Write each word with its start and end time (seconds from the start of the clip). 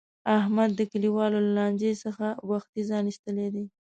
احمد 0.39 0.69
د 0.75 0.81
کلیوالو 0.91 1.37
له 1.45 1.51
لانجې 1.57 1.91
څخه 2.03 2.27
وختي 2.51 2.81
ځان 2.89 3.03
ایستلی 3.07 3.47
دی. 3.55 3.65